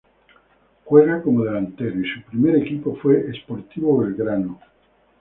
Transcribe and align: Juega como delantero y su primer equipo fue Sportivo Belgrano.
Juega 0.85 1.21
como 1.21 1.43
delantero 1.45 1.99
y 1.99 2.09
su 2.09 2.23
primer 2.23 2.55
equipo 2.55 2.95
fue 2.95 3.31
Sportivo 3.39 3.99
Belgrano. 3.99 4.59